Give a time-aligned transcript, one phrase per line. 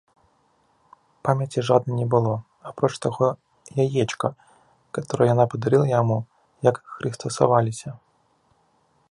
[1.27, 2.31] Памяці жаднай не было,
[2.71, 3.27] апроч таго
[3.85, 4.27] яечка,
[4.99, 6.17] каторае яна падарыла яму,
[6.71, 7.89] як хрыстосаваліся.